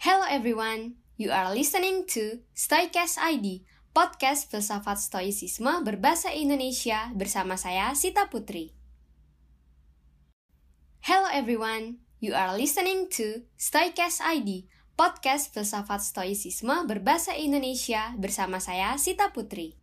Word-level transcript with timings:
Hello 0.00 0.24
everyone, 0.24 0.96
you 1.20 1.28
are 1.28 1.52
listening 1.52 2.08
to 2.08 2.40
Stoicast 2.56 3.20
ID, 3.20 3.68
podcast 3.92 4.48
filsafat 4.48 4.96
stoicisme 4.96 5.84
berbahasa 5.84 6.32
Indonesia 6.32 7.12
bersama 7.12 7.60
saya 7.60 7.92
Sita 7.92 8.24
Putri. 8.32 8.72
Hello 11.04 11.28
everyone, 11.28 12.00
you 12.16 12.32
are 12.32 12.56
listening 12.56 13.12
to 13.12 13.44
Stoicast 13.60 14.24
ID, 14.24 14.64
podcast 14.96 15.52
filsafat 15.52 16.00
stoicisme 16.00 16.88
berbahasa 16.88 17.36
Indonesia 17.36 18.16
bersama 18.16 18.56
saya 18.56 18.96
Sita 18.96 19.28
Putri. 19.36 19.79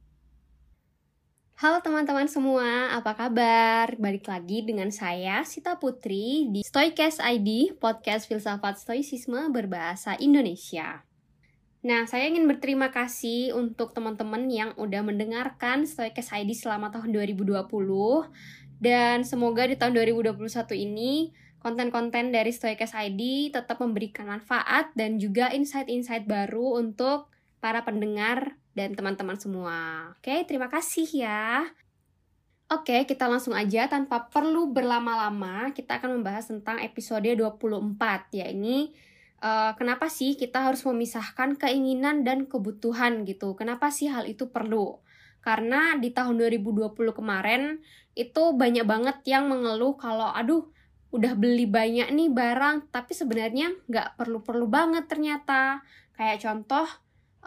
Halo 1.58 1.82
teman-teman 1.82 2.30
semua, 2.30 2.94
apa 2.94 3.18
kabar? 3.18 3.90
Balik 3.98 4.30
lagi 4.30 4.62
dengan 4.62 4.94
saya, 4.94 5.42
Sita 5.42 5.74
Putri, 5.82 6.46
di 6.54 6.62
Stoicast 6.62 7.18
ID, 7.18 7.74
podcast 7.82 8.30
filsafat 8.30 8.78
stoicisme 8.78 9.50
berbahasa 9.50 10.14
Indonesia. 10.22 11.02
Nah, 11.82 12.06
saya 12.06 12.30
ingin 12.30 12.46
berterima 12.46 12.94
kasih 12.94 13.58
untuk 13.58 13.90
teman-teman 13.98 14.46
yang 14.54 14.78
udah 14.78 15.02
mendengarkan 15.02 15.90
Stoicast 15.90 16.30
ID 16.38 16.54
selama 16.54 16.94
tahun 16.94 17.10
2020. 17.10 17.66
Dan 18.78 19.26
semoga 19.26 19.66
di 19.66 19.82
tahun 19.82 19.98
2021 19.98 20.38
ini, 20.78 21.34
konten-konten 21.58 22.30
dari 22.30 22.54
Stoicast 22.54 22.94
ID 22.94 23.50
tetap 23.50 23.82
memberikan 23.82 24.30
manfaat 24.30 24.94
dan 24.94 25.18
juga 25.18 25.50
insight-insight 25.50 26.30
baru 26.30 26.78
untuk 26.86 27.34
para 27.58 27.82
pendengar 27.84 28.58
dan 28.78 28.94
teman-teman 28.94 29.38
semua. 29.42 30.12
Oke, 30.18 30.46
terima 30.46 30.70
kasih 30.70 31.08
ya. 31.26 31.66
Oke, 32.68 33.08
kita 33.08 33.32
langsung 33.32 33.56
aja 33.56 33.88
tanpa 33.88 34.28
perlu 34.28 34.76
berlama-lama, 34.76 35.72
kita 35.72 36.04
akan 36.04 36.20
membahas 36.20 36.52
tentang 36.52 36.84
episode 36.84 37.24
24, 37.24 38.36
ya 38.36 38.52
ini 38.52 38.92
uh, 39.42 39.72
kenapa 39.78 40.10
sih 40.10 40.36
kita 40.36 40.68
harus 40.68 40.84
memisahkan 40.86 41.58
keinginan 41.58 42.28
dan 42.28 42.44
kebutuhan 42.50 43.24
gitu. 43.24 43.54
Kenapa 43.56 43.88
sih 43.94 44.10
hal 44.10 44.26
itu 44.26 44.50
perlu? 44.50 45.00
Karena 45.40 45.96
di 45.96 46.12
tahun 46.12 46.44
2020 46.44 46.92
kemarin 47.16 47.80
itu 48.18 48.44
banyak 48.52 48.84
banget 48.84 49.18
yang 49.30 49.48
mengeluh 49.48 49.96
kalau 49.96 50.34
aduh 50.34 50.68
udah 51.08 51.40
beli 51.40 51.64
banyak 51.64 52.12
nih 52.12 52.28
barang 52.28 52.92
tapi 52.92 53.16
sebenarnya 53.16 53.72
nggak 53.88 54.20
perlu-perlu 54.20 54.68
banget 54.68 55.08
ternyata. 55.08 55.88
Kayak 56.18 56.44
contoh 56.44 56.88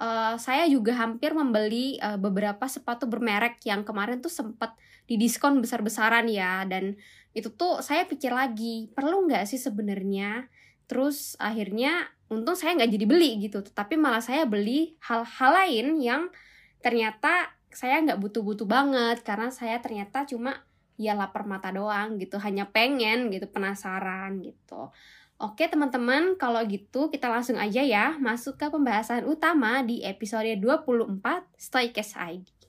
uh, 0.00 0.34
saya 0.40 0.64
juga 0.66 0.96
hampir 0.96 1.36
membeli 1.36 2.00
uh, 2.00 2.16
beberapa 2.16 2.64
sepatu 2.64 3.04
bermerek 3.04 3.60
yang 3.68 3.84
kemarin 3.84 4.24
tuh 4.24 4.32
sempat 4.32 4.74
didiskon 5.04 5.60
besar-besaran 5.60 6.26
ya. 6.26 6.64
Dan 6.64 6.96
itu 7.36 7.52
tuh 7.52 7.84
saya 7.84 8.08
pikir 8.08 8.32
lagi 8.32 8.88
perlu 8.90 9.28
nggak 9.28 9.44
sih 9.44 9.60
sebenarnya? 9.60 10.48
Terus 10.88 11.36
akhirnya 11.38 12.08
untung 12.32 12.56
saya 12.56 12.74
nggak 12.80 12.90
jadi 12.96 13.06
beli 13.06 13.30
gitu. 13.44 13.60
Tapi 13.62 14.00
malah 14.00 14.24
saya 14.24 14.48
beli 14.48 14.96
hal-hal 15.04 15.50
lain 15.54 15.86
yang 16.00 16.22
ternyata 16.80 17.52
saya 17.70 18.02
nggak 18.02 18.18
butuh-butuh 18.18 18.66
banget. 18.66 19.22
Karena 19.22 19.52
saya 19.52 19.78
ternyata 19.78 20.24
cuma 20.24 20.64
ya 20.96 21.12
lapar 21.12 21.44
mata 21.44 21.68
doang 21.70 22.16
gitu. 22.16 22.40
Hanya 22.40 22.66
pengen 22.66 23.28
gitu. 23.30 23.46
Penasaran 23.46 24.40
gitu 24.40 24.90
Oke 25.40 25.72
teman-teman, 25.72 26.36
kalau 26.36 26.60
gitu 26.68 27.08
kita 27.08 27.32
langsung 27.32 27.56
aja 27.56 27.80
ya 27.80 28.12
masuk 28.20 28.60
ke 28.60 28.68
pembahasan 28.68 29.24
utama 29.24 29.80
di 29.80 30.04
episode 30.04 30.52
24 30.60 31.16
Stoicast 31.56 32.12
ID. 32.20 32.59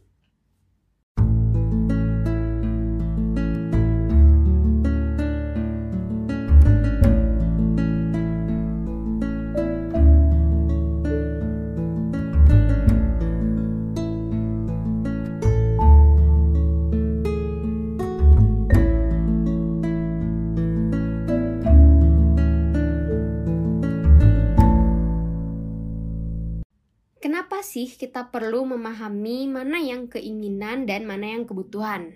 Sih 27.72 27.88
kita 27.88 28.28
perlu 28.28 28.68
memahami 28.68 29.48
mana 29.48 29.80
yang 29.80 30.12
keinginan 30.12 30.84
dan 30.84 31.08
mana 31.08 31.40
yang 31.40 31.48
kebutuhan? 31.48 32.12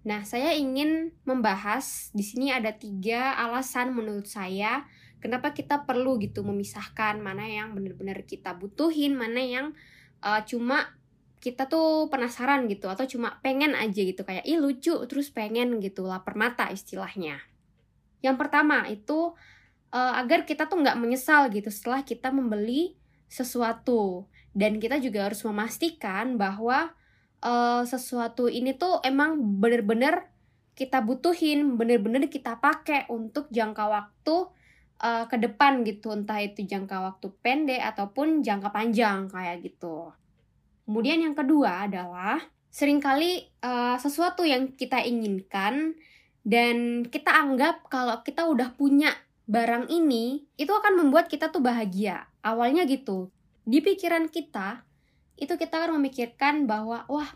Nah, 0.00 0.24
saya 0.24 0.56
ingin 0.56 1.12
membahas 1.28 2.08
di 2.16 2.24
sini 2.24 2.48
ada 2.48 2.72
tiga 2.72 3.36
alasan 3.36 3.92
menurut 3.92 4.24
saya 4.24 4.88
kenapa 5.20 5.52
kita 5.52 5.84
perlu 5.84 6.16
gitu 6.16 6.40
memisahkan 6.40 7.20
mana 7.20 7.44
yang 7.44 7.76
benar-benar 7.76 8.24
kita 8.24 8.56
butuhin, 8.56 9.12
mana 9.12 9.44
yang 9.44 9.76
uh, 10.24 10.40
cuma 10.48 10.96
kita 11.44 11.68
tuh 11.68 12.08
penasaran 12.08 12.64
gitu 12.68 12.88
atau 12.88 13.04
cuma 13.04 13.40
pengen 13.44 13.76
aja 13.76 14.00
gitu 14.00 14.24
kayak 14.24 14.44
ih 14.44 14.60
lucu 14.60 14.92
terus 15.08 15.28
pengen 15.32 15.76
gitu 15.84 16.08
lapar 16.08 16.32
mata 16.36 16.72
istilahnya. 16.72 17.36
Yang 18.24 18.36
pertama 18.40 18.88
itu 18.88 19.36
uh, 19.92 20.14
agar 20.16 20.48
kita 20.48 20.64
tuh 20.64 20.80
nggak 20.80 20.96
menyesal 20.96 21.52
gitu 21.52 21.68
setelah 21.68 22.00
kita 22.04 22.32
membeli 22.32 22.96
sesuatu 23.28 24.28
dan 24.50 24.82
kita 24.82 24.98
juga 24.98 25.30
harus 25.30 25.42
memastikan 25.46 26.34
bahwa 26.34 26.90
uh, 27.44 27.82
sesuatu 27.86 28.50
ini 28.50 28.74
tuh 28.74 28.98
emang 29.06 29.38
bener-bener 29.62 30.26
kita 30.74 31.04
butuhin, 31.04 31.76
bener-bener 31.76 32.26
kita 32.32 32.56
pakai 32.56 33.04
untuk 33.12 33.52
jangka 33.52 33.84
waktu 33.84 34.36
uh, 35.02 35.24
ke 35.28 35.36
depan 35.36 35.84
gitu, 35.84 36.10
entah 36.14 36.40
itu 36.40 36.64
jangka 36.64 36.96
waktu 37.04 37.26
pendek 37.44 37.82
ataupun 37.94 38.40
jangka 38.40 38.72
panjang 38.72 39.28
kayak 39.28 39.60
gitu. 39.60 40.10
Kemudian 40.88 41.20
yang 41.20 41.36
kedua 41.36 41.86
adalah 41.86 42.40
sering 42.70 43.02
kali 43.02 43.44
uh, 43.62 43.98
sesuatu 44.00 44.46
yang 44.46 44.72
kita 44.74 45.02
inginkan 45.04 45.94
dan 46.42 47.04
kita 47.06 47.28
anggap 47.28 47.86
kalau 47.92 48.24
kita 48.24 48.48
udah 48.48 48.72
punya 48.74 49.12
barang 49.50 49.90
ini 49.90 50.46
itu 50.56 50.72
akan 50.72 50.96
membuat 50.96 51.28
kita 51.28 51.52
tuh 51.52 51.60
bahagia. 51.60 52.26
Awalnya 52.40 52.88
gitu 52.88 53.28
di 53.70 53.78
pikiran 53.78 54.26
kita 54.26 54.82
itu 55.38 55.54
kita 55.54 55.78
akan 55.78 56.02
memikirkan 56.02 56.66
bahwa 56.66 57.06
wah 57.06 57.30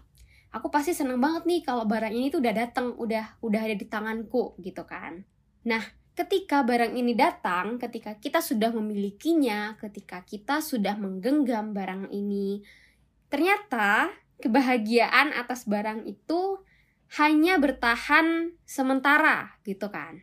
aku 0.51 0.67
pasti 0.67 0.91
seneng 0.91 1.23
banget 1.23 1.47
nih 1.47 1.63
kalau 1.63 1.87
barang 1.87 2.11
ini 2.11 2.27
tuh 2.35 2.43
udah 2.43 2.55
datang 2.59 2.91
udah 2.99 3.39
udah 3.39 3.61
ada 3.63 3.79
di 3.79 3.87
tanganku 3.87 4.59
gitu 4.59 4.83
kan. 4.83 5.23
Nah 5.63 5.83
ketika 6.19 6.67
barang 6.67 6.91
ini 6.99 7.15
datang 7.15 7.79
ketika 7.79 8.19
kita 8.19 8.43
sudah 8.43 8.75
memilikinya 8.75 9.79
ketika 9.79 10.27
kita 10.27 10.59
sudah 10.59 10.99
menggenggam 10.99 11.71
barang 11.71 12.11
ini 12.11 12.67
ternyata 13.31 14.11
kebahagiaan 14.43 15.31
atas 15.39 15.71
barang 15.71 16.03
itu 16.03 16.59
hanya 17.15 17.63
bertahan 17.63 18.59
sementara 18.67 19.55
gitu 19.63 19.87
kan. 19.87 20.19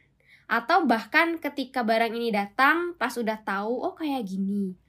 Atau 0.51 0.83
bahkan 0.83 1.39
ketika 1.39 1.87
barang 1.87 2.11
ini 2.11 2.35
datang 2.35 2.99
pas 2.99 3.15
udah 3.15 3.39
tahu 3.47 3.79
oh 3.79 3.95
kayak 3.95 4.27
gini 4.27 4.80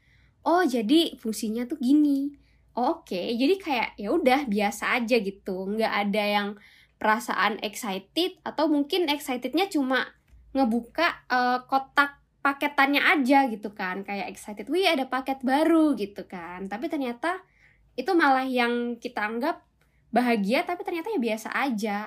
oh 0.47 0.62
jadi 0.66 1.16
fungsinya 1.19 1.66
tuh 1.66 1.78
gini. 1.78 2.34
Oh, 2.72 3.04
oke. 3.04 3.12
Okay. 3.12 3.36
jadi 3.36 3.54
kayak 3.60 3.88
ya 4.00 4.08
udah 4.16 4.41
biasa 4.48 4.97
aja 4.97 5.20
gitu. 5.20 5.69
Nggak 5.69 5.92
ada 6.08 6.25
yang 6.25 6.48
perasaan 6.97 7.60
excited 7.60 8.38
atau 8.47 8.70
mungkin 8.70 9.10
excitednya 9.10 9.69
cuma 9.69 10.08
ngebuka 10.56 11.26
uh, 11.28 11.66
kotak 11.69 12.22
paketannya 12.41 13.02
aja 13.02 13.50
gitu 13.52 13.76
kan. 13.76 14.06
Kayak 14.06 14.32
excited 14.32 14.72
wih 14.72 14.88
ada 14.88 15.04
paket 15.04 15.44
baru 15.44 15.92
gitu 15.98 16.25
kan. 16.25 16.70
Tapi 16.70 16.88
ternyata 16.88 17.44
itu 17.92 18.08
malah 18.16 18.48
yang 18.48 18.97
kita 18.97 19.20
anggap 19.20 19.60
bahagia 20.12 20.64
tapi 20.64 20.81
ternyata 20.84 21.12
ya 21.12 21.20
biasa 21.20 21.48
aja. 21.52 21.98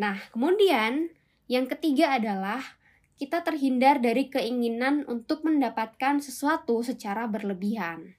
Nah 0.00 0.16
kemudian 0.32 1.12
yang 1.48 1.68
ketiga 1.68 2.16
adalah 2.16 2.75
kita 3.16 3.40
terhindar 3.40 3.98
dari 4.04 4.28
keinginan 4.28 5.08
untuk 5.08 5.40
mendapatkan 5.44 6.20
sesuatu 6.20 6.84
secara 6.84 7.24
berlebihan. 7.24 8.12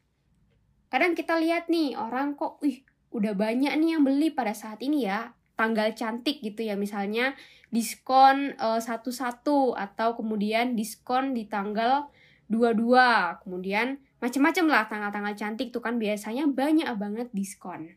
Kadang 0.89 1.13
kita 1.13 1.37
lihat 1.37 1.69
nih 1.69 1.93
orang 1.93 2.33
kok, 2.33 2.57
wih, 2.65 2.81
udah 3.13 3.37
banyak 3.37 3.73
nih 3.77 3.89
yang 3.97 4.03
beli 4.03 4.33
pada 4.33 4.57
saat 4.57 4.81
ini 4.81 5.05
ya, 5.05 5.37
tanggal 5.53 5.93
cantik 5.93 6.41
gitu 6.41 6.65
ya, 6.65 6.73
misalnya 6.73 7.37
diskon 7.69 8.57
eh, 8.57 8.81
satu-satu 8.81 9.77
atau 9.77 10.17
kemudian 10.17 10.73
diskon 10.73 11.37
di 11.37 11.45
tanggal 11.45 12.09
dua-dua, 12.47 13.37
kemudian 13.43 14.01
macam-macam 14.17 14.65
lah 14.65 14.83
tanggal-tanggal 14.89 15.35
cantik 15.37 15.69
tuh 15.69 15.83
kan 15.83 16.01
biasanya 16.01 16.49
banyak 16.49 16.89
banget 16.97 17.29
diskon. 17.35 17.93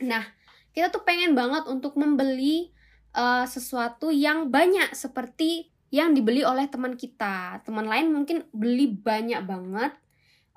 Nah, 0.00 0.24
kita 0.72 0.88
tuh 0.88 1.04
pengen 1.04 1.36
banget 1.36 1.68
untuk 1.68 1.98
membeli 1.98 2.72
uh, 3.12 3.44
sesuatu 3.44 4.08
yang 4.08 4.48
banyak 4.48 4.94
seperti 4.96 5.75
yang 5.96 6.12
dibeli 6.12 6.44
oleh 6.44 6.68
teman 6.68 7.00
kita. 7.00 7.64
Teman 7.64 7.88
lain 7.88 8.12
mungkin 8.12 8.44
beli 8.52 8.92
banyak 8.92 9.40
banget 9.48 9.96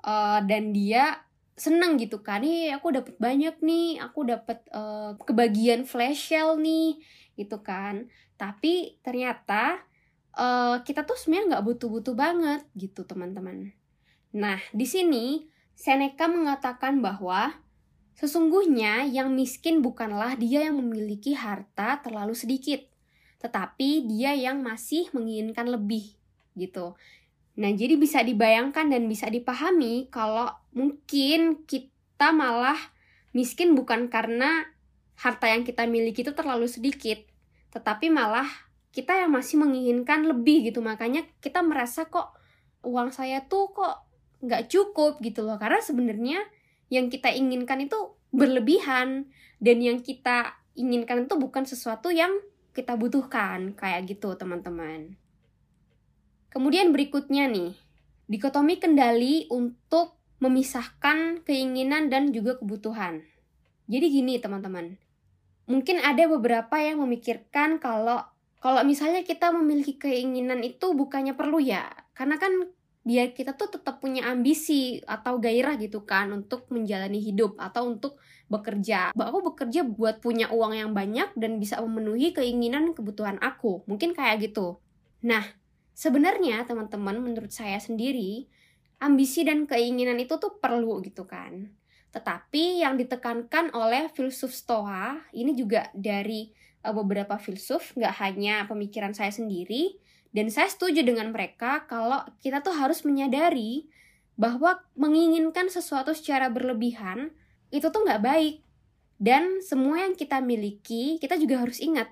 uh, 0.04 0.44
dan 0.44 0.76
dia 0.76 1.24
seneng 1.56 1.96
gitu 1.96 2.20
kan. 2.20 2.44
Nih 2.44 2.76
aku 2.76 2.92
dapat 2.92 3.16
banyak 3.16 3.56
nih, 3.64 4.00
aku 4.04 4.28
dapat 4.28 4.60
uh, 4.72 5.16
kebagian 5.24 5.88
flash 5.88 6.28
sale 6.28 6.60
nih 6.60 7.00
gitu 7.40 7.64
kan. 7.64 8.08
Tapi 8.36 9.00
ternyata 9.00 9.80
uh, 10.36 10.84
kita 10.84 11.08
tuh 11.08 11.16
sebenarnya 11.16 11.56
nggak 11.56 11.64
butuh-butuh 11.72 12.14
banget 12.16 12.60
gitu 12.76 13.04
teman-teman. 13.08 13.72
Nah, 14.36 14.60
di 14.70 14.86
sini 14.86 15.48
Seneca 15.74 16.28
mengatakan 16.28 17.00
bahwa 17.00 17.56
sesungguhnya 18.20 19.08
yang 19.08 19.32
miskin 19.32 19.80
bukanlah 19.80 20.36
dia 20.36 20.68
yang 20.68 20.76
memiliki 20.76 21.32
harta 21.32 22.04
terlalu 22.04 22.36
sedikit, 22.36 22.84
tetapi 23.40 24.04
dia 24.06 24.36
yang 24.36 24.60
masih 24.60 25.08
menginginkan 25.16 25.66
lebih 25.68 26.12
gitu. 26.54 26.94
Nah, 27.56 27.72
jadi 27.72 27.96
bisa 27.96 28.20
dibayangkan 28.20 28.88
dan 28.88 29.08
bisa 29.08 29.26
dipahami 29.28 30.08
kalau 30.12 30.48
mungkin 30.76 31.64
kita 31.64 32.30
malah 32.30 32.78
miskin 33.32 33.74
bukan 33.74 34.12
karena 34.12 34.68
harta 35.18 35.50
yang 35.52 35.64
kita 35.64 35.84
miliki 35.84 36.24
itu 36.24 36.32
terlalu 36.32 36.68
sedikit, 36.68 37.20
tetapi 37.74 38.08
malah 38.08 38.48
kita 38.92 39.16
yang 39.16 39.32
masih 39.32 39.60
menginginkan 39.60 40.24
lebih 40.24 40.72
gitu. 40.72 40.80
Makanya 40.80 41.26
kita 41.44 41.60
merasa 41.60 42.08
kok 42.08 42.32
uang 42.84 43.12
saya 43.12 43.44
tuh 43.44 43.72
kok 43.76 44.08
nggak 44.40 44.72
cukup 44.72 45.20
gitu 45.20 45.44
loh 45.44 45.60
karena 45.60 45.84
sebenarnya 45.84 46.40
yang 46.88 47.12
kita 47.12 47.28
inginkan 47.28 47.84
itu 47.84 48.16
berlebihan 48.32 49.28
dan 49.60 49.76
yang 49.84 50.00
kita 50.00 50.56
inginkan 50.72 51.28
itu 51.28 51.36
bukan 51.36 51.68
sesuatu 51.68 52.08
yang 52.08 52.32
kita 52.70 52.94
butuhkan 52.94 53.74
kayak 53.74 54.06
gitu 54.10 54.34
teman-teman. 54.38 55.18
Kemudian 56.50 56.90
berikutnya 56.90 57.46
nih 57.46 57.74
dikotomi 58.30 58.78
kendali 58.78 59.46
untuk 59.50 60.18
memisahkan 60.40 61.44
keinginan 61.44 62.08
dan 62.08 62.32
juga 62.32 62.58
kebutuhan. 62.58 63.22
Jadi 63.90 64.06
gini 64.08 64.38
teman-teman. 64.38 64.96
Mungkin 65.70 66.02
ada 66.02 66.26
beberapa 66.26 66.78
yang 66.82 67.02
memikirkan 67.02 67.78
kalau 67.78 68.22
kalau 68.60 68.84
misalnya 68.84 69.24
kita 69.24 69.50
memiliki 69.54 69.96
keinginan 69.96 70.60
itu 70.66 70.92
bukannya 70.92 71.34
perlu 71.34 71.62
ya. 71.62 71.86
Karena 72.12 72.36
kan 72.36 72.50
biar 73.10 73.34
kita 73.34 73.58
tuh 73.58 73.74
tetap 73.74 73.98
punya 73.98 74.30
ambisi 74.30 75.02
atau 75.02 75.42
gairah 75.42 75.74
gitu 75.82 76.06
kan 76.06 76.30
untuk 76.30 76.70
menjalani 76.70 77.18
hidup 77.18 77.58
atau 77.58 77.90
untuk 77.90 78.22
bekerja. 78.46 79.10
Aku 79.18 79.42
bekerja 79.50 79.82
buat 79.82 80.22
punya 80.22 80.46
uang 80.54 80.78
yang 80.78 80.94
banyak 80.94 81.34
dan 81.34 81.58
bisa 81.58 81.82
memenuhi 81.82 82.30
keinginan 82.30 82.94
kebutuhan 82.94 83.42
aku. 83.42 83.82
Mungkin 83.90 84.14
kayak 84.14 84.46
gitu. 84.46 84.78
Nah, 85.26 85.42
sebenarnya 85.90 86.62
teman-teman 86.62 87.18
menurut 87.18 87.50
saya 87.50 87.82
sendiri 87.82 88.46
ambisi 89.02 89.42
dan 89.42 89.66
keinginan 89.66 90.22
itu 90.22 90.38
tuh 90.38 90.62
perlu 90.62 91.02
gitu 91.02 91.26
kan. 91.26 91.66
Tetapi 92.14 92.86
yang 92.86 92.94
ditekankan 92.94 93.74
oleh 93.74 94.06
filsuf 94.14 94.54
Stoa 94.54 95.18
ini 95.34 95.50
juga 95.58 95.90
dari 95.98 96.54
uh, 96.86 96.94
beberapa 96.94 97.42
filsuf, 97.42 97.90
nggak 97.98 98.14
hanya 98.22 98.54
pemikiran 98.70 99.18
saya 99.18 99.34
sendiri, 99.34 99.98
dan 100.30 100.46
saya 100.46 100.70
setuju 100.70 101.02
dengan 101.02 101.34
mereka 101.34 101.86
kalau 101.90 102.22
kita 102.38 102.62
tuh 102.62 102.74
harus 102.74 103.02
menyadari 103.02 103.90
bahwa 104.38 104.78
menginginkan 104.94 105.66
sesuatu 105.66 106.14
secara 106.14 106.46
berlebihan 106.48 107.34
itu 107.74 107.90
tuh 107.90 108.02
nggak 108.06 108.22
baik. 108.22 108.56
Dan 109.20 109.60
semua 109.60 110.00
yang 110.08 110.16
kita 110.16 110.40
miliki, 110.40 111.20
kita 111.20 111.36
juga 111.36 111.60
harus 111.60 111.76
ingat 111.76 112.08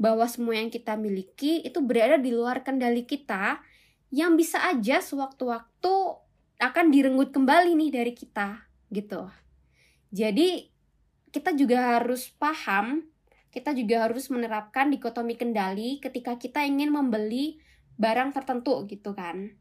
bahwa 0.00 0.24
semua 0.24 0.56
yang 0.56 0.72
kita 0.72 0.96
miliki 0.96 1.60
itu 1.60 1.84
berada 1.84 2.16
di 2.16 2.32
luar 2.32 2.64
kendali 2.64 3.04
kita 3.04 3.60
yang 4.08 4.40
bisa 4.40 4.64
aja 4.64 5.04
sewaktu-waktu 5.04 5.94
akan 6.56 6.86
direnggut 6.88 7.34
kembali 7.34 7.76
nih 7.76 7.90
dari 7.92 8.12
kita 8.16 8.64
gitu. 8.88 9.28
Jadi 10.14 10.72
kita 11.28 11.52
juga 11.52 12.00
harus 12.00 12.32
paham 12.40 13.04
kita 13.56 13.72
juga 13.72 14.04
harus 14.04 14.28
menerapkan 14.28 14.92
dikotomi 14.92 15.40
kendali 15.40 15.96
ketika 16.04 16.36
kita 16.36 16.60
ingin 16.68 16.92
membeli 16.92 17.56
barang 17.96 18.36
tertentu 18.36 18.84
gitu 18.84 19.16
kan 19.16 19.56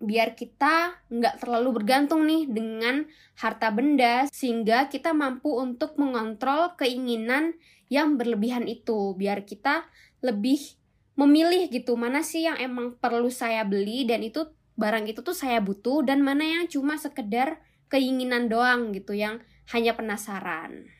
biar 0.00 0.32
kita 0.32 1.04
nggak 1.12 1.44
terlalu 1.44 1.80
bergantung 1.80 2.24
nih 2.24 2.48
dengan 2.48 3.04
harta 3.36 3.68
benda 3.68 4.24
sehingga 4.32 4.88
kita 4.88 5.12
mampu 5.12 5.52
untuk 5.60 6.00
mengontrol 6.00 6.72
keinginan 6.80 7.52
yang 7.92 8.16
berlebihan 8.16 8.64
itu 8.64 9.12
biar 9.14 9.44
kita 9.44 9.84
lebih 10.24 10.80
memilih 11.14 11.70
gitu 11.70 11.94
mana 11.94 12.24
sih 12.24 12.48
yang 12.48 12.58
emang 12.58 12.96
perlu 12.98 13.30
saya 13.30 13.62
beli 13.62 14.08
dan 14.08 14.24
itu 14.24 14.50
barang 14.74 15.06
itu 15.06 15.22
tuh 15.22 15.36
saya 15.36 15.62
butuh 15.62 16.02
dan 16.02 16.24
mana 16.24 16.42
yang 16.42 16.64
cuma 16.66 16.98
sekedar 16.98 17.62
keinginan 17.86 18.50
doang 18.50 18.90
gitu 18.90 19.14
yang 19.14 19.38
hanya 19.70 19.94
penasaran. 19.94 20.90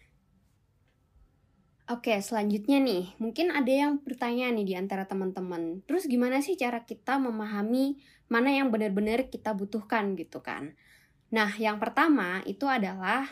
Oke, 1.84 2.16
selanjutnya 2.24 2.80
nih, 2.80 3.12
mungkin 3.20 3.52
ada 3.52 3.68
yang 3.68 4.00
bertanya 4.00 4.48
nih 4.56 4.64
di 4.64 4.72
antara 4.72 5.04
teman-teman. 5.04 5.84
Terus 5.84 6.08
gimana 6.08 6.40
sih 6.40 6.56
cara 6.56 6.80
kita 6.80 7.20
memahami 7.20 8.00
mana 8.32 8.56
yang 8.56 8.72
benar-benar 8.72 9.28
kita 9.28 9.52
butuhkan 9.52 10.16
gitu 10.16 10.40
kan? 10.40 10.72
Nah, 11.28 11.52
yang 11.60 11.76
pertama 11.76 12.40
itu 12.48 12.64
adalah 12.64 13.28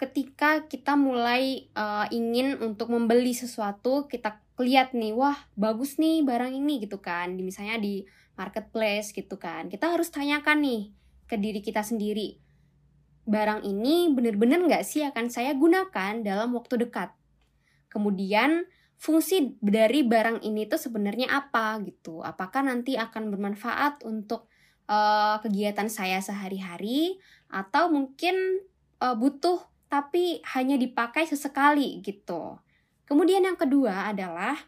ketika 0.00 0.64
kita 0.64 0.96
mulai 0.96 1.68
uh, 1.76 2.08
ingin 2.08 2.56
untuk 2.64 2.88
membeli 2.88 3.36
sesuatu, 3.36 4.08
kita 4.08 4.40
lihat 4.56 4.96
nih, 4.96 5.12
wah 5.12 5.36
bagus 5.52 6.00
nih 6.00 6.24
barang 6.24 6.56
ini 6.56 6.80
gitu 6.80 7.04
kan. 7.04 7.36
Misalnya 7.36 7.76
di 7.76 8.08
marketplace 8.40 9.12
gitu 9.12 9.36
kan. 9.36 9.68
Kita 9.68 9.92
harus 9.92 10.08
tanyakan 10.08 10.64
nih 10.64 10.82
ke 11.28 11.36
diri 11.36 11.60
kita 11.60 11.84
sendiri. 11.84 12.40
Barang 13.28 13.60
ini 13.68 14.08
benar-benar 14.16 14.64
nggak 14.64 14.84
sih 14.88 15.04
akan 15.04 15.28
saya 15.28 15.52
gunakan 15.52 16.24
dalam 16.24 16.56
waktu 16.56 16.88
dekat? 16.88 17.12
Kemudian 17.96 18.68
fungsi 19.00 19.56
dari 19.64 20.04
barang 20.04 20.44
ini 20.44 20.68
tuh 20.68 20.76
sebenarnya 20.76 21.32
apa 21.32 21.80
gitu? 21.80 22.20
Apakah 22.20 22.60
nanti 22.60 23.00
akan 23.00 23.32
bermanfaat 23.32 24.04
untuk 24.04 24.52
uh, 24.84 25.40
kegiatan 25.40 25.88
saya 25.88 26.20
sehari-hari 26.20 27.16
atau 27.48 27.88
mungkin 27.88 28.60
uh, 29.00 29.16
butuh 29.16 29.64
tapi 29.88 30.44
hanya 30.52 30.76
dipakai 30.76 31.24
sesekali 31.24 32.04
gitu. 32.04 32.60
Kemudian 33.08 33.48
yang 33.48 33.56
kedua 33.56 34.12
adalah 34.12 34.60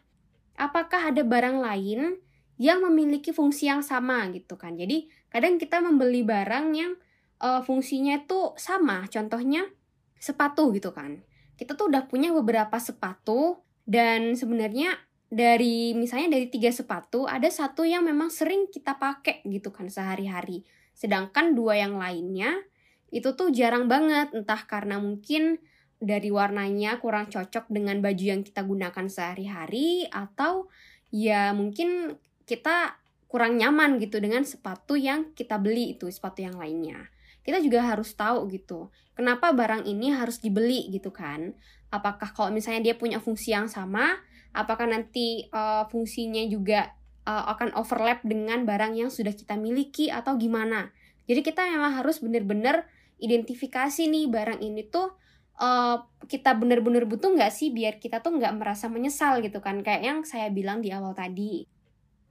apakah 0.57 1.13
ada 1.13 1.21
barang 1.21 1.61
lain 1.61 2.17
yang 2.57 2.81
memiliki 2.81 3.29
fungsi 3.29 3.69
yang 3.69 3.85
sama 3.85 4.25
gitu 4.33 4.57
kan. 4.57 4.73
Jadi 4.73 5.05
kadang 5.29 5.61
kita 5.61 5.85
membeli 5.85 6.25
barang 6.25 6.65
yang 6.73 6.97
uh, 7.45 7.61
fungsinya 7.61 8.25
itu 8.25 8.57
sama. 8.57 9.05
Contohnya 9.05 9.69
sepatu 10.17 10.73
gitu 10.73 10.91
kan 10.91 11.28
kita 11.59 11.75
tuh 11.75 11.91
udah 11.91 12.07
punya 12.07 12.31
beberapa 12.31 12.79
sepatu 12.79 13.59
dan 13.83 14.39
sebenarnya 14.39 14.95
dari 15.27 15.91
misalnya 15.91 16.39
dari 16.39 16.47
tiga 16.47 16.71
sepatu 16.71 17.27
ada 17.27 17.51
satu 17.51 17.83
yang 17.83 18.07
memang 18.07 18.31
sering 18.31 18.71
kita 18.71 18.95
pakai 18.95 19.43
gitu 19.43 19.75
kan 19.75 19.91
sehari-hari. 19.91 20.63
Sedangkan 20.95 21.59
dua 21.59 21.75
yang 21.75 21.99
lainnya 21.99 22.63
itu 23.11 23.35
tuh 23.35 23.51
jarang 23.51 23.91
banget 23.91 24.31
entah 24.31 24.63
karena 24.63 25.03
mungkin 25.03 25.59
dari 25.99 26.31
warnanya 26.31 26.95
kurang 27.03 27.27
cocok 27.27 27.67
dengan 27.67 27.99
baju 27.99 28.23
yang 28.23 28.41
kita 28.47 28.63
gunakan 28.63 29.05
sehari-hari 29.11 30.07
atau 30.07 30.71
ya 31.11 31.51
mungkin 31.51 32.15
kita 32.47 32.95
kurang 33.27 33.59
nyaman 33.59 33.99
gitu 33.99 34.23
dengan 34.23 34.47
sepatu 34.47 34.95
yang 34.95 35.35
kita 35.35 35.59
beli 35.59 35.99
itu 35.99 36.07
sepatu 36.07 36.39
yang 36.39 36.55
lainnya 36.55 37.11
kita 37.49 37.59
juga 37.65 37.81
harus 37.81 38.13
tahu 38.13 38.45
gitu 38.53 38.93
kenapa 39.19 39.51
barang 39.51 39.83
ini 39.83 40.15
harus 40.15 40.39
dibeli 40.39 40.87
gitu 40.95 41.11
kan? 41.11 41.51
Apakah 41.91 42.31
kalau 42.31 42.55
misalnya 42.55 42.79
dia 42.79 42.95
punya 42.95 43.19
fungsi 43.19 43.51
yang 43.51 43.67
sama 43.67 44.15
apakah 44.55 44.87
nanti 44.87 45.51
uh, 45.51 45.83
fungsinya 45.91 46.47
juga 46.47 46.95
uh, 47.27 47.51
akan 47.51 47.75
overlap 47.75 48.23
dengan 48.23 48.63
barang 48.63 48.95
yang 48.95 49.11
sudah 49.11 49.35
kita 49.35 49.59
miliki 49.59 50.07
atau 50.07 50.39
gimana? 50.39 50.95
Jadi 51.27 51.43
kita 51.43 51.67
memang 51.67 51.99
harus 51.99 52.23
benar-benar 52.23 52.87
identifikasi 53.19 54.07
nih 54.07 54.31
barang 54.31 54.63
ini 54.63 54.87
tuh 54.87 55.11
uh, 55.59 55.99
kita 56.25 56.55
benar-benar 56.55 57.03
butuh 57.03 57.35
nggak 57.35 57.51
sih 57.51 57.75
biar 57.75 57.99
kita 57.99 58.23
tuh 58.23 58.39
nggak 58.39 58.55
merasa 58.55 58.87
menyesal 58.87 59.43
gitu 59.43 59.59
kan? 59.59 59.83
Kayak 59.83 60.01
yang 60.07 60.19
saya 60.23 60.47
bilang 60.47 60.79
di 60.79 60.95
awal 60.95 61.11
tadi. 61.11 61.67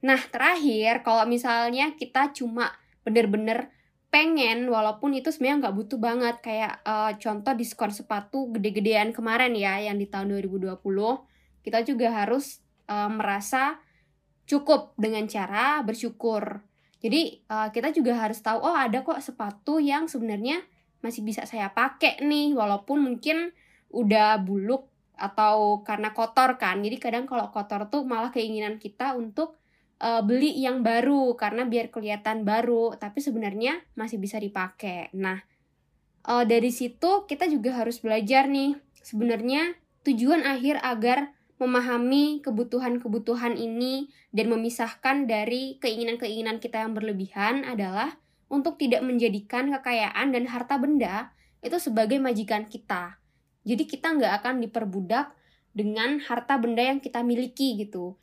Nah 0.01 0.17
terakhir 0.17 1.05
kalau 1.05 1.29
misalnya 1.29 1.93
kita 1.93 2.33
cuma 2.33 2.73
benar-benar 3.05 3.71
pengen 4.09 4.69
walaupun 4.69 5.13
itu 5.13 5.29
sebenarnya 5.29 5.69
nggak 5.69 5.75
butuh 5.77 5.99
banget. 6.01 6.35
Kayak 6.41 6.81
uh, 6.85 7.13
contoh 7.17 7.53
diskon 7.53 7.93
sepatu 7.93 8.49
gede-gedean 8.53 9.13
kemarin 9.13 9.53
ya 9.53 9.77
yang 9.81 9.97
di 9.97 10.09
tahun 10.09 10.33
2020 10.33 10.77
kita 11.63 11.85
juga 11.85 12.07
harus 12.13 12.65
uh, 12.89 13.09
merasa 13.09 13.77
cukup 14.49 14.97
dengan 14.97 15.29
cara 15.29 15.85
bersyukur. 15.85 16.65
Jadi 16.99 17.45
uh, 17.47 17.69
kita 17.71 17.95
juga 17.95 18.17
harus 18.17 18.41
tahu 18.41 18.59
oh 18.59 18.75
ada 18.75 19.05
kok 19.05 19.21
sepatu 19.21 19.79
yang 19.79 20.09
sebenarnya 20.09 20.59
masih 20.99 21.23
bisa 21.23 21.47
saya 21.47 21.71
pakai 21.71 22.19
nih 22.19 22.51
walaupun 22.57 22.99
mungkin 22.99 23.55
udah 23.93 24.41
buluk 24.43 24.89
atau 25.15 25.85
karena 25.85 26.11
kotor 26.11 26.57
kan. 26.59 26.81
Jadi 26.81 26.97
kadang 26.97 27.23
kalau 27.29 27.47
kotor 27.53 27.87
tuh 27.87 28.03
malah 28.03 28.33
keinginan 28.33 28.81
kita 28.81 29.15
untuk 29.15 29.59
uh, 30.01 30.21
beli 30.23 30.55
yang 30.59 30.81
baru 30.81 31.35
karena 31.35 31.67
biar 31.67 31.93
kelihatan 31.93 32.43
baru 32.47 32.95
tapi 32.95 33.19
sebenarnya 33.19 33.83
masih 33.95 34.17
bisa 34.19 34.39
dipakai 34.39 35.11
nah 35.15 35.43
uh, 36.27 36.43
dari 36.43 36.71
situ 36.73 37.27
kita 37.29 37.47
juga 37.47 37.77
harus 37.79 37.99
belajar 38.01 38.47
nih 38.47 38.75
sebenarnya 39.03 39.75
tujuan 40.07 40.43
akhir 40.47 40.79
agar 40.81 41.35
memahami 41.59 42.39
kebutuhan-kebutuhan 42.39 43.59
ini 43.59 44.07
dan 44.31 44.47
memisahkan 44.47 45.27
dari 45.27 45.75
keinginan-keinginan 45.83 46.63
kita 46.63 46.87
yang 46.87 46.95
berlebihan 46.95 47.67
adalah 47.67 48.15
untuk 48.47 48.79
tidak 48.79 49.03
menjadikan 49.03 49.69
kekayaan 49.77 50.31
dan 50.31 50.47
harta 50.47 50.79
benda 50.79 51.35
itu 51.59 51.75
sebagai 51.77 52.17
majikan 52.17 52.63
kita. 52.65 53.19
Jadi 53.67 53.83
kita 53.85 54.15
nggak 54.15 54.33
akan 54.41 54.63
diperbudak 54.63 55.35
dengan 55.75 56.23
harta 56.23 56.55
benda 56.55 56.81
yang 56.81 57.03
kita 57.03 57.21
miliki 57.21 57.75
gitu. 57.75 58.15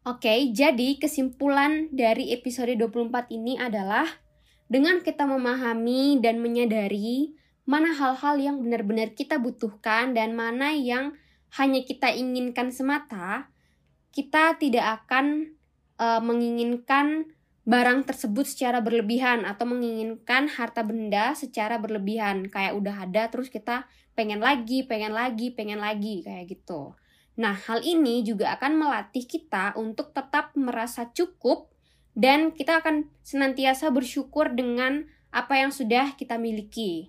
Oke, 0.00 0.48
jadi 0.56 0.96
kesimpulan 0.96 1.92
dari 1.92 2.32
episode 2.32 2.72
24 2.72 3.28
ini 3.36 3.60
adalah 3.60 4.08
dengan 4.64 5.04
kita 5.04 5.28
memahami 5.28 6.16
dan 6.24 6.40
menyadari 6.40 7.36
mana 7.68 7.92
hal-hal 7.92 8.40
yang 8.40 8.56
benar-benar 8.64 9.12
kita 9.12 9.36
butuhkan 9.36 10.16
dan 10.16 10.32
mana 10.32 10.72
yang 10.72 11.12
hanya 11.60 11.84
kita 11.84 12.16
inginkan 12.16 12.72
semata, 12.72 13.52
kita 14.08 14.56
tidak 14.56 15.04
akan 15.04 15.52
uh, 16.00 16.24
menginginkan 16.24 17.36
barang 17.68 18.08
tersebut 18.08 18.48
secara 18.48 18.80
berlebihan 18.80 19.44
atau 19.44 19.68
menginginkan 19.68 20.48
harta 20.48 20.80
benda 20.80 21.36
secara 21.36 21.76
berlebihan 21.76 22.48
kayak 22.48 22.72
udah 22.72 23.04
ada 23.04 23.28
terus 23.28 23.52
kita 23.52 23.84
pengen 24.16 24.40
lagi, 24.40 24.80
pengen 24.88 25.12
lagi, 25.12 25.52
pengen 25.52 25.76
lagi 25.76 26.24
kayak 26.24 26.48
gitu. 26.48 26.96
Nah, 27.40 27.56
hal 27.56 27.80
ini 27.80 28.20
juga 28.20 28.52
akan 28.60 28.76
melatih 28.76 29.24
kita 29.24 29.72
untuk 29.80 30.12
tetap 30.12 30.52
merasa 30.52 31.08
cukup 31.08 31.72
dan 32.12 32.52
kita 32.52 32.84
akan 32.84 33.08
senantiasa 33.24 33.88
bersyukur 33.88 34.52
dengan 34.52 35.08
apa 35.32 35.56
yang 35.56 35.72
sudah 35.72 36.12
kita 36.20 36.36
miliki. 36.36 37.08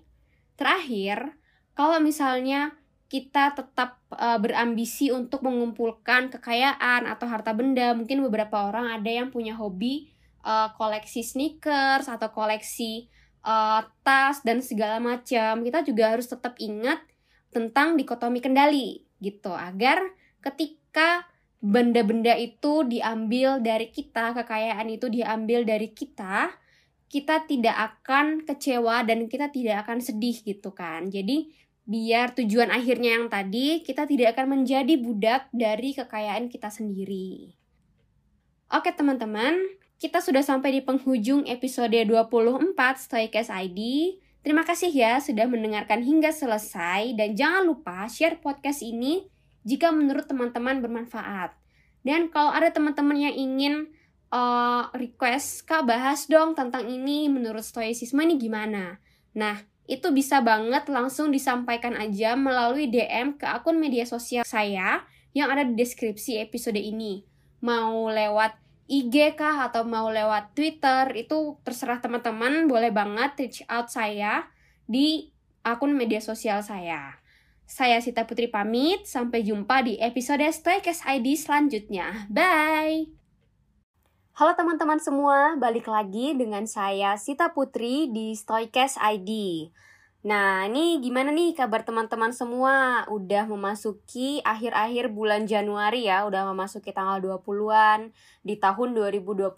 Terakhir, 0.56 1.36
kalau 1.76 2.00
misalnya 2.00 2.72
kita 3.12 3.52
tetap 3.52 4.00
uh, 4.08 4.40
berambisi 4.40 5.12
untuk 5.12 5.44
mengumpulkan 5.44 6.32
kekayaan 6.32 7.04
atau 7.04 7.28
harta 7.28 7.52
benda, 7.52 7.92
mungkin 7.92 8.24
beberapa 8.24 8.72
orang 8.72 8.88
ada 8.88 9.12
yang 9.12 9.28
punya 9.28 9.52
hobi 9.52 10.16
uh, 10.48 10.72
koleksi 10.80 11.20
sneakers 11.20 12.08
atau 12.08 12.32
koleksi 12.32 13.12
uh, 13.44 13.84
tas 14.00 14.40
dan 14.40 14.64
segala 14.64 14.96
macam. 14.96 15.60
Kita 15.60 15.84
juga 15.84 16.16
harus 16.16 16.24
tetap 16.24 16.56
ingat 16.56 17.04
tentang 17.52 18.00
dikotomi 18.00 18.40
kendali 18.40 19.04
gitu 19.20 19.52
agar 19.52 20.00
ketika 20.42 21.30
benda-benda 21.62 22.34
itu 22.34 22.82
diambil 22.82 23.62
dari 23.62 23.94
kita, 23.94 24.34
kekayaan 24.34 24.90
itu 24.90 25.06
diambil 25.06 25.62
dari 25.62 25.94
kita, 25.94 26.50
kita 27.06 27.46
tidak 27.46 27.76
akan 27.78 28.42
kecewa 28.42 29.06
dan 29.06 29.30
kita 29.30 29.48
tidak 29.54 29.86
akan 29.86 30.02
sedih 30.02 30.34
gitu 30.42 30.74
kan. 30.74 31.06
Jadi 31.06 31.54
biar 31.82 32.34
tujuan 32.34 32.70
akhirnya 32.70 33.18
yang 33.18 33.26
tadi 33.30 33.82
kita 33.82 34.06
tidak 34.10 34.34
akan 34.38 34.58
menjadi 34.58 34.94
budak 34.98 35.46
dari 35.54 35.94
kekayaan 35.94 36.50
kita 36.50 36.66
sendiri. 36.70 37.54
Oke 38.72 38.90
teman-teman, 38.90 39.60
kita 40.02 40.18
sudah 40.18 40.42
sampai 40.42 40.78
di 40.78 40.80
penghujung 40.82 41.46
episode 41.46 41.94
24 41.94 42.74
Stoikes 42.98 43.52
ID. 43.52 43.78
Terima 44.42 44.66
kasih 44.66 44.90
ya 44.90 45.22
sudah 45.22 45.46
mendengarkan 45.46 46.02
hingga 46.02 46.34
selesai 46.34 47.14
dan 47.14 47.38
jangan 47.38 47.62
lupa 47.70 48.10
share 48.10 48.42
podcast 48.42 48.82
ini 48.82 49.30
jika 49.62 49.94
menurut 49.94 50.26
teman-teman 50.26 50.82
bermanfaat. 50.82 51.54
Dan 52.02 52.30
kalau 52.34 52.50
ada 52.50 52.70
teman-teman 52.74 53.14
yang 53.14 53.34
ingin 53.34 53.74
uh, 54.34 54.90
request, 54.96 55.68
Kak 55.68 55.86
bahas 55.86 56.26
dong 56.26 56.58
tentang 56.58 56.90
ini 56.90 57.30
menurut 57.30 57.62
stoicisme 57.62 58.18
ini 58.26 58.40
gimana? 58.40 58.98
Nah, 59.38 59.62
itu 59.86 60.10
bisa 60.10 60.42
banget 60.42 60.86
langsung 60.90 61.30
disampaikan 61.30 61.94
aja 61.94 62.34
melalui 62.34 62.90
DM 62.90 63.38
ke 63.38 63.46
akun 63.46 63.78
media 63.78 64.06
sosial 64.06 64.42
saya 64.42 65.06
yang 65.36 65.48
ada 65.50 65.62
di 65.62 65.78
deskripsi 65.78 66.42
episode 66.42 66.78
ini. 66.78 67.22
Mau 67.62 68.10
lewat 68.10 68.58
IG 68.90 69.38
kah 69.38 69.70
atau 69.70 69.86
mau 69.86 70.10
lewat 70.10 70.52
Twitter, 70.58 71.14
itu 71.16 71.56
terserah 71.62 72.02
teman-teman, 72.02 72.66
boleh 72.66 72.90
banget 72.90 73.30
reach 73.38 73.60
out 73.70 73.88
saya 73.88 74.50
di 74.84 75.30
akun 75.62 75.94
media 75.94 76.18
sosial 76.18 76.60
saya. 76.60 77.21
Saya 77.72 78.04
Sita 78.04 78.28
Putri 78.28 78.52
pamit, 78.52 79.08
sampai 79.08 79.48
jumpa 79.48 79.80
di 79.80 79.96
episode 79.96 80.44
Stoikes 80.44 81.08
ID 81.08 81.40
selanjutnya. 81.40 82.28
Bye! 82.28 83.08
Halo 84.36 84.52
teman-teman 84.52 85.00
semua, 85.00 85.56
balik 85.56 85.88
lagi 85.88 86.36
dengan 86.36 86.68
saya 86.68 87.16
Sita 87.16 87.56
Putri 87.56 88.12
di 88.12 88.36
Stoikes 88.36 89.00
ID. 89.00 89.72
Nah, 90.28 90.68
ini 90.68 91.00
gimana 91.00 91.32
nih 91.32 91.56
kabar 91.56 91.80
teman-teman 91.80 92.36
semua? 92.36 93.08
Udah 93.08 93.48
memasuki 93.48 94.44
akhir-akhir 94.44 95.08
bulan 95.08 95.48
Januari 95.48 96.12
ya, 96.12 96.28
udah 96.28 96.44
memasuki 96.52 96.92
tanggal 96.92 97.24
20-an 97.24 98.12
di 98.44 98.60
tahun 98.60 98.92
2021 98.92 99.48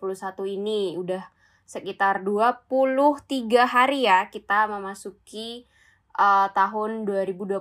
ini. 0.55 0.95
Udah 0.95 1.35
sekitar 1.67 2.23
23 2.23 3.27
hari 3.67 4.07
ya 4.07 4.31
kita 4.31 4.71
memasuki 4.71 5.67
uh, 6.19 6.49
tahun 6.55 7.05
2021 7.07 7.61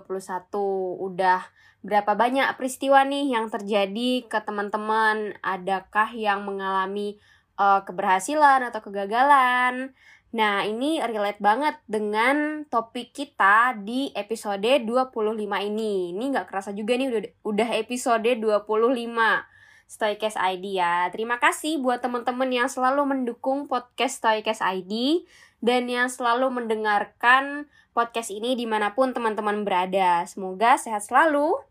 udah 1.01 1.41
berapa 1.83 2.11
banyak 2.15 2.47
peristiwa 2.55 3.03
nih 3.03 3.35
yang 3.35 3.51
terjadi 3.51 4.25
ke 4.25 4.39
teman-teman? 4.41 5.35
Adakah 5.43 6.13
yang 6.15 6.47
mengalami 6.47 7.19
uh, 7.59 7.83
keberhasilan 7.83 8.63
atau 8.69 8.79
kegagalan? 8.79 9.91
Nah, 10.33 10.65
ini 10.65 10.97
relate 10.97 11.37
banget 11.37 11.77
dengan 11.85 12.65
topik 12.65 13.13
kita 13.13 13.77
di 13.77 14.09
episode 14.17 14.65
25 14.65 15.37
ini. 15.69 16.09
Ini 16.09 16.23
nggak 16.33 16.49
kerasa 16.49 16.73
juga 16.73 16.97
nih 16.97 17.07
udah, 17.13 17.21
udah 17.45 17.69
episode 17.77 18.25
25 18.25 19.52
Stoikes 19.93 20.33
ID 20.33 20.81
ya. 20.81 21.05
Terima 21.13 21.37
kasih 21.37 21.77
buat 21.77 22.01
teman-teman 22.01 22.49
yang 22.49 22.65
selalu 22.65 23.05
mendukung 23.05 23.69
podcast 23.69 24.25
Stoikes 24.25 24.57
ID 24.57 25.21
dan 25.61 25.85
yang 25.85 26.09
selalu 26.09 26.49
mendengarkan 26.49 27.69
podcast 27.93 28.33
ini 28.33 28.57
di 28.57 28.65
mana 28.65 28.97
pun 28.97 29.13
teman-teman 29.13 29.61
berada. 29.61 30.25
Semoga 30.25 30.81
sehat 30.81 31.05
selalu. 31.05 31.61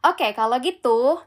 Oke, 0.00 0.32
kalau 0.32 0.56
gitu, 0.64 1.20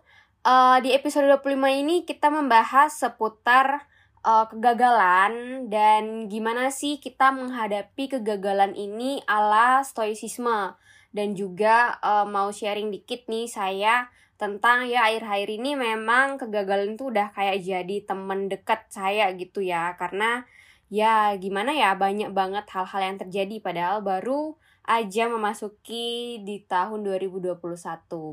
uh, 0.49 0.77
di 0.81 0.97
episode 0.97 1.29
25 1.29 1.77
ini 1.77 2.01
kita 2.09 2.33
membahas 2.33 2.89
seputar 2.89 3.85
uh, 4.25 4.49
kegagalan 4.49 5.65
dan 5.69 6.25
gimana 6.25 6.73
sih 6.73 6.97
kita 6.97 7.29
menghadapi 7.29 8.17
kegagalan 8.17 8.73
ini 8.73 9.21
ala 9.29 9.85
stoicisme. 9.85 10.73
Dan 11.13 11.37
juga 11.37 12.01
uh, 12.01 12.25
mau 12.25 12.49
sharing 12.49 12.89
dikit 12.89 13.29
nih 13.29 13.45
saya 13.45 14.09
tentang 14.39 14.87
ya 14.87 15.11
akhir-akhir 15.11 15.49
ini 15.51 15.75
memang 15.75 16.39
kegagalan 16.39 16.95
itu 16.95 17.11
udah 17.11 17.35
kayak 17.35 17.59
jadi 17.59 17.95
temen 18.07 18.47
dekat 18.47 18.87
saya 18.87 19.27
gitu 19.35 19.59
ya. 19.59 19.99
Karena 19.99 20.47
ya 20.87 21.35
gimana 21.35 21.75
ya 21.75 21.93
banyak 21.99 22.31
banget 22.31 22.65
hal-hal 22.71 23.01
yang 23.03 23.17
terjadi 23.19 23.55
padahal 23.59 23.99
baru 23.99 24.55
aja 24.87 25.27
memasuki 25.27 26.39
di 26.47 26.63
tahun 26.65 27.03
2021. 27.03 27.59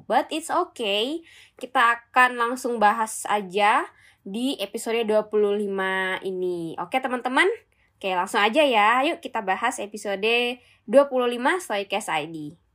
But 0.07 0.31
it's 0.31 0.49
okay. 0.49 1.27
Kita 1.59 2.01
akan 2.01 2.39
langsung 2.39 2.79
bahas 2.79 3.27
aja 3.27 3.85
di 4.23 4.55
episode 4.63 5.03
25 5.05 6.23
ini. 6.23 6.79
Oke, 6.79 7.03
teman-teman? 7.03 7.51
Oke, 7.99 8.15
langsung 8.15 8.41
aja 8.41 8.63
ya. 8.63 9.03
Yuk 9.05 9.19
kita 9.19 9.43
bahas 9.43 9.83
episode 9.83 10.63
25 10.87 11.61
Stoikes 11.61 12.07
ID. 12.09 12.66